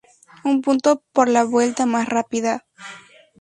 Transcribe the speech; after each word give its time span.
Un 0.43 0.63
punto 0.63 1.03
por 1.13 1.29
la 1.29 1.43
vuelta 1.43 1.85
más 1.85 2.09
rápida. 2.09 2.65